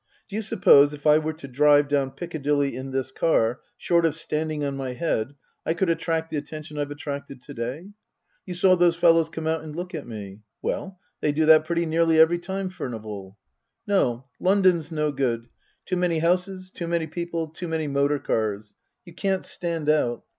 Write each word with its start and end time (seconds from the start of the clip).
D'you 0.29 0.41
suppose, 0.41 0.95
if 0.95 1.05
I 1.05 1.19
were 1.19 1.33
to 1.33 1.47
drive 1.47 1.87
down 1.87 2.09
Piccadilly 2.09 2.75
in 2.75 2.89
this 2.89 3.11
car 3.11 3.59
short 3.77 4.03
of 4.03 4.15
standing 4.15 4.63
on 4.63 4.75
my 4.75 4.93
head 4.93 5.35
I 5.63 5.75
could 5.75 5.91
attract 5.91 6.31
the 6.31 6.37
attention 6.37 6.79
I've 6.79 6.89
attracted 6.89 7.39
to 7.43 7.53
day? 7.53 7.91
You 8.47 8.55
saw 8.55 8.75
those 8.75 8.95
fellows 8.95 9.29
come 9.29 9.45
out 9.45 9.63
and 9.63 9.75
look 9.75 9.93
at 9.93 10.07
me? 10.07 10.41
Well 10.59 10.97
they 11.19 11.31
do 11.31 11.45
that 11.45 11.65
pretty 11.65 11.85
nearly 11.85 12.19
every 12.19 12.39
time, 12.39 12.69
Furnival." 12.71 13.37
No. 13.85 14.25
London's 14.39 14.91
no 14.91 15.11
good. 15.11 15.49
Too 15.85 15.97
many 15.97 16.17
houses 16.17 16.71
too 16.71 16.87
many 16.87 17.05
people 17.05 17.49
too 17.49 17.67
many 17.67 17.87
motor 17.87 18.17
cars. 18.17 18.73
You 19.05 19.13
can't 19.13 19.45
stand 19.45 19.87
out. 19.87 20.23